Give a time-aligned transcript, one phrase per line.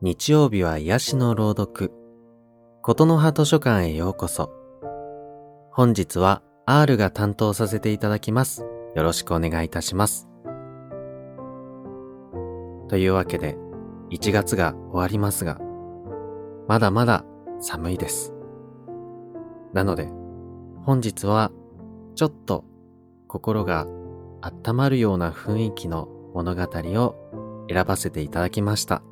[0.00, 1.90] 日曜日は癒しの朗読、
[2.82, 4.52] ことの葉図書館へようこそ。
[5.72, 8.64] 本日は R が担当させていただきます。
[8.94, 10.28] よろしくお願いいたします。
[12.88, 13.58] というわけで、
[14.10, 15.58] 1月が終わりますが、
[16.68, 17.24] まだまだ
[17.58, 18.32] 寒いです。
[19.72, 20.08] なので、
[20.84, 21.50] 本日は
[22.14, 22.64] ちょっと
[23.26, 23.88] 心が
[24.42, 29.02] 温まるような雰囲気の物語を選ばせていただきました。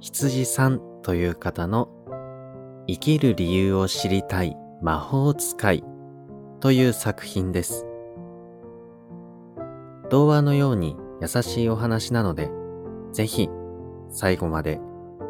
[0.00, 1.88] 羊さんという方の
[2.86, 5.84] 生きる理由を知りたい魔法使い
[6.60, 7.84] という作品です。
[10.08, 12.50] 童話のように優しいお話なので、
[13.12, 13.50] ぜひ
[14.08, 14.80] 最後まで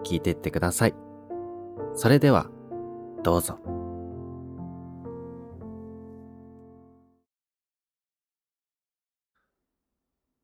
[0.05, 0.95] 聞いていってください。
[1.95, 2.47] それでは、
[3.25, 3.59] どうぞ。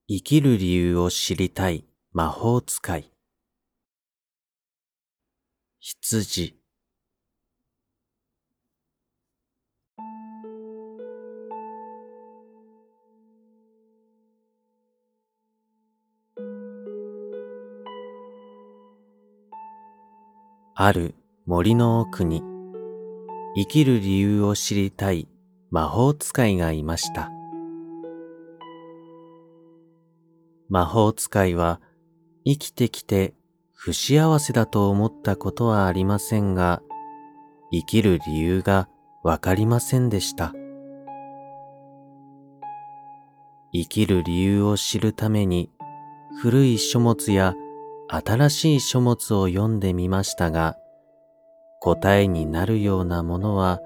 [0.08, 3.15] 生きる理由を知りたい魔法使い。
[5.88, 6.56] 羊
[20.74, 21.14] ある
[21.46, 22.42] 森の奥に
[23.54, 25.28] 生きる理由を知りたい
[25.70, 27.30] 魔法使いがいました。
[30.68, 31.80] 魔法使いは
[32.44, 33.34] 生きてきて
[33.78, 36.82] 不幸せだと思ったことはありませんが、
[37.70, 38.88] 生きる理由が
[39.22, 40.54] わかりませんでした。
[43.72, 45.70] 生きる理由を知るために
[46.40, 47.54] 古い書物や
[48.08, 50.76] 新しい書物を読んでみましたが、
[51.80, 53.80] 答えになるようなものは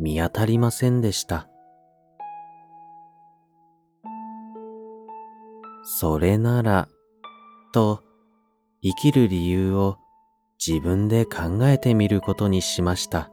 [0.00, 1.46] 見当たりませんでした。
[5.84, 6.88] それなら、
[7.74, 8.05] と
[8.88, 9.98] 生きる理由を
[10.64, 13.32] 自分で考えてみることにしました。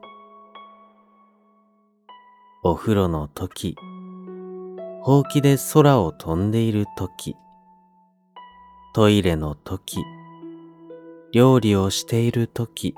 [2.63, 3.75] お風呂の時、
[5.03, 7.35] ほうきで空を飛んでいる時、
[8.95, 10.03] トイレの時、
[11.31, 12.95] 料理をしている時、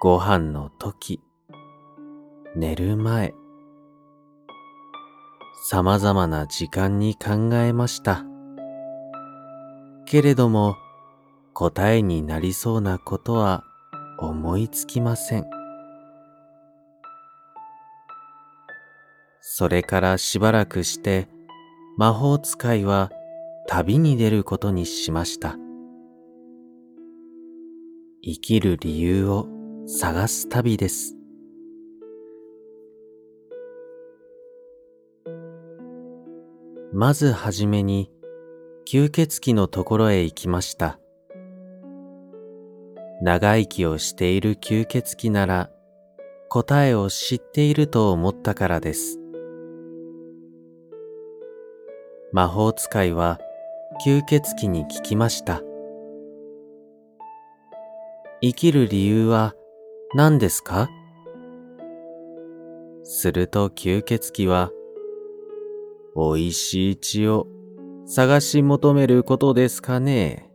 [0.00, 1.20] ご飯の時、
[2.54, 3.34] 寝る前、
[5.64, 8.27] 様々な時間に考えました。
[10.08, 10.78] けれども
[11.52, 13.62] 答えになりそうなことは
[14.18, 15.46] 思いつきません。
[19.42, 21.28] それからしばらくして
[21.98, 23.10] 魔法使いは
[23.66, 25.56] 旅に出ることにしました。
[28.22, 29.46] 生きる理由を
[29.86, 31.16] 探す旅です。
[36.94, 38.10] まずはじめに
[38.90, 40.98] 吸血鬼のところへ行きました。
[43.20, 45.70] 長生きをしている吸血鬼なら
[46.48, 49.20] 答えを知っていると思ったからです。
[52.32, 53.38] 魔法使いは
[54.06, 55.60] 吸血鬼に聞きました。
[58.40, 59.54] 生きる理由は
[60.14, 60.88] 何ですか？
[63.04, 64.70] すると吸血鬼は、
[66.16, 67.46] 美味しい血を
[68.10, 70.48] 探し求めることですかね？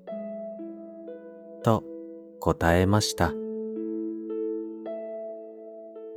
[1.64, 1.84] と
[2.40, 3.32] 答えました。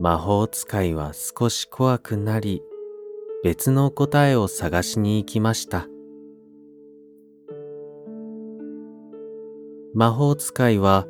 [0.01, 2.63] 魔法使いは少し怖くなり、
[3.45, 5.87] 別の答えを探しに行きました。
[9.95, 11.07] 魔法使いは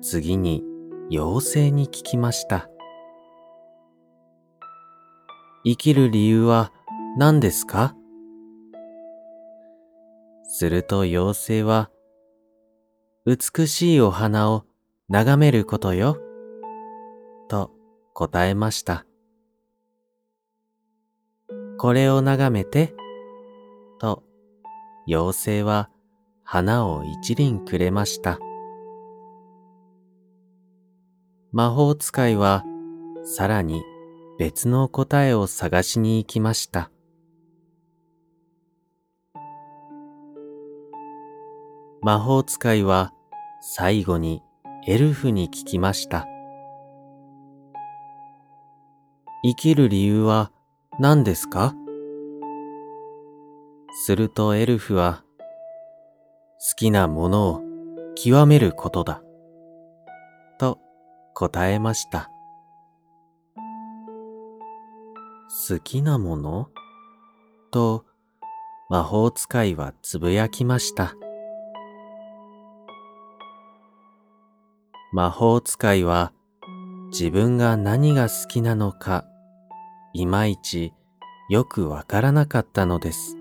[0.00, 0.62] 次に
[1.10, 2.70] 妖精に聞きました。
[5.64, 6.70] 生きる理由は
[7.18, 7.96] 何ですか？
[10.58, 11.90] すると妖精は、
[13.26, 14.64] 美しいお花を
[15.10, 16.16] 眺めることよ、
[17.46, 17.72] と
[18.14, 19.04] 答えました。
[21.76, 22.94] これを眺めて、
[24.00, 24.22] と
[25.06, 25.90] 妖精は
[26.42, 28.38] 花を一輪くれました。
[31.52, 32.64] 魔法使いは
[33.24, 33.82] さらに
[34.38, 36.90] 別の答えを探しに行きました。
[42.06, 43.12] 魔法使いは
[43.60, 44.40] 最後に
[44.86, 46.24] エルフに聞きました。
[49.42, 50.52] 生きる理由は
[51.00, 51.74] 何ですか？
[54.04, 55.24] するとエルフは、
[56.60, 57.62] 好きなものを
[58.14, 59.20] 極めることだ。
[60.60, 60.78] と
[61.34, 62.30] 答えました。
[65.68, 66.68] 好きなもの？
[67.72, 68.04] と
[68.90, 71.16] 魔法使いはつぶやきました。
[75.12, 76.32] 魔法使いは
[77.10, 79.24] 自分が何が好きなのか
[80.12, 80.92] いまいち
[81.48, 83.36] よくわからなかったのです。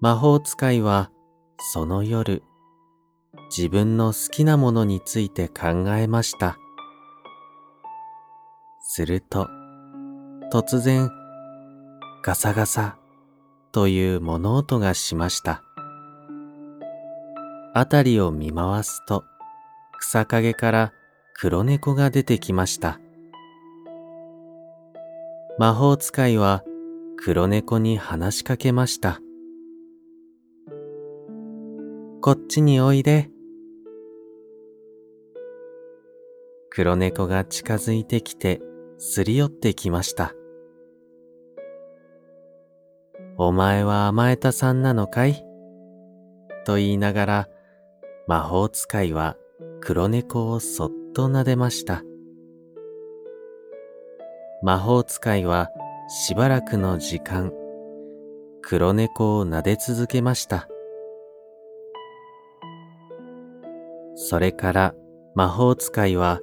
[0.00, 1.10] 魔法使いは
[1.72, 2.42] その夜
[3.56, 6.58] 自分の好きなものについて考えました。
[8.80, 9.46] すると
[10.52, 11.08] 突然
[12.24, 12.96] ガサガサ
[13.70, 15.62] という物音がしました。
[17.72, 19.24] あたりを見回すと
[19.98, 20.92] 草陰から
[21.34, 22.98] 黒猫が出てきました。
[25.58, 26.64] 魔法使いは
[27.16, 29.20] 黒猫に話しかけました。
[32.20, 33.30] こっちにおいで。
[36.70, 38.60] 黒猫が近づいてきて
[38.98, 40.34] すり寄ってきました。
[43.36, 45.44] お前は甘えたさんなのかい？
[46.66, 47.48] と言いながら
[48.30, 49.36] 魔法使いは
[49.80, 52.04] 黒猫をそっと撫でました。
[54.62, 55.68] 魔法使いは
[56.08, 57.52] しばらくの時間、
[58.62, 60.68] 黒猫を撫で続けました。
[64.14, 64.94] それから
[65.34, 66.38] 魔法使いは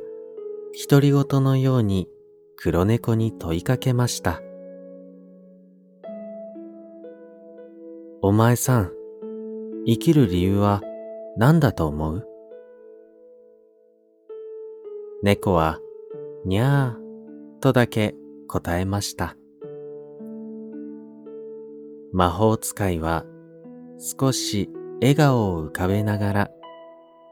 [0.90, 2.10] 独り言のように
[2.58, 4.42] 黒猫に問いかけました。
[8.22, 8.92] お前さん、
[9.86, 10.82] 生きる理由は
[11.40, 12.26] 何だと思う？
[15.22, 15.78] 猫は、
[16.46, 18.16] にゃーとだけ
[18.48, 19.36] 答えました。
[22.12, 23.24] 魔法使いは
[24.00, 26.50] 少し笑顔を浮かべながら、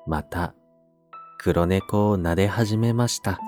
[0.06, 0.54] また
[1.40, 3.40] 黒猫を撫で始めました。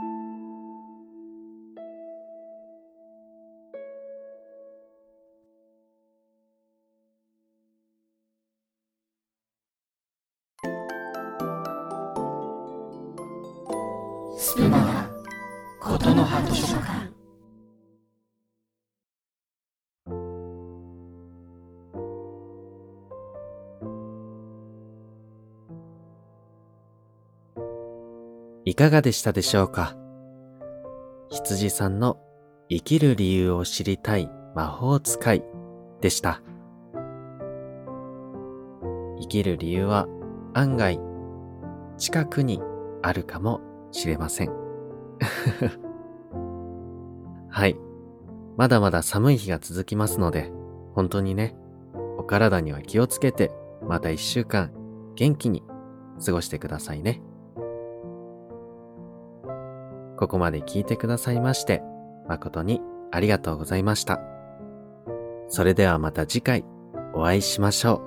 [14.57, 15.07] スプマガ
[15.79, 17.11] ことの葉図書館
[28.65, 29.95] いかがでしたでしょうか？
[31.29, 32.17] 羊さんの
[32.67, 35.43] 生きる理由を知りたい魔法使い
[36.01, 36.41] でした。
[39.19, 40.07] 生きる理由は
[40.55, 40.99] 案外
[41.99, 42.59] 近くに
[43.03, 43.61] あるかも
[43.97, 44.49] しれません。
[47.49, 47.75] はい。
[48.55, 50.51] まだまだ寒い日が続きますので、
[50.93, 51.55] 本当にね、
[52.17, 53.51] お体には気をつけて、
[53.87, 54.71] また一週間
[55.15, 55.63] 元気に
[56.23, 57.21] 過ごしてくださいね。
[60.17, 61.83] ここまで聞いてくださいまして、
[62.27, 64.19] 誠にありがとうございました。
[65.47, 66.65] それではまた次回
[67.13, 68.06] お会いしましょう。